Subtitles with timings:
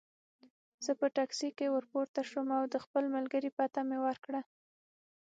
[0.85, 4.41] زه په ټکسي کې ورپورته شوم او د خپل ملګري پته مې ورکړه.